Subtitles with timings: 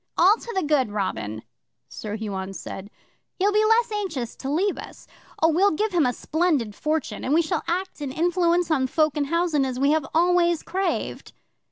[0.17, 1.43] '"All to the good, Robin,"
[1.87, 2.89] Sir Huon said.
[3.37, 5.05] "He'll be the less anxious to leave us.
[5.43, 9.15] Oh, we'll give him a splendid fortune, and we shall act and influence on folk
[9.15, 11.33] in housen as we have always craved."